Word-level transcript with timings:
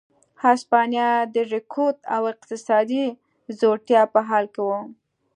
هسپانیا 0.43 1.09
د 1.33 1.35
رکود 1.53 1.97
او 2.15 2.21
اقتصادي 2.33 3.05
ځوړتیا 3.59 4.01
په 4.13 4.19
حال 4.27 4.45
کې 4.53 4.61
وه. 4.67 4.79